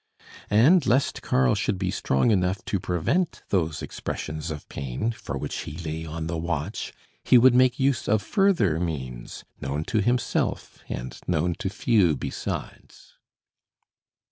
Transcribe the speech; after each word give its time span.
And 0.49 0.83
lest 0.87 1.21
Karl 1.21 1.53
should 1.53 1.77
be 1.77 1.91
strong 1.91 2.31
enough 2.31 2.65
to 2.65 2.79
prevent 2.79 3.43
those 3.49 3.83
expressions 3.83 4.49
of 4.49 4.67
pain 4.67 5.11
for 5.11 5.37
which 5.37 5.55
he 5.59 5.73
lay 5.77 6.07
on 6.07 6.25
the 6.25 6.39
watch, 6.39 6.91
he 7.23 7.37
would 7.37 7.53
make 7.53 7.79
use 7.79 8.07
of 8.09 8.23
further 8.23 8.79
means, 8.79 9.43
known 9.61 9.83
to 9.83 10.01
himself, 10.01 10.79
and 10.89 11.19
known 11.27 11.53
to 11.59 11.69
few 11.69 12.15
besides. 12.17 13.19